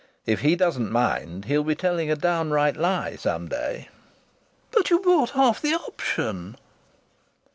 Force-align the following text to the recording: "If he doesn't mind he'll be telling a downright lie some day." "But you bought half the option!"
"If 0.25 0.39
he 0.41 0.55
doesn't 0.55 0.91
mind 0.91 1.45
he'll 1.45 1.63
be 1.63 1.75
telling 1.75 2.09
a 2.09 2.15
downright 2.15 2.75
lie 2.75 3.17
some 3.17 3.47
day." 3.47 3.89
"But 4.71 4.89
you 4.89 4.97
bought 4.97 5.29
half 5.37 5.61
the 5.61 5.75
option!" 5.75 6.57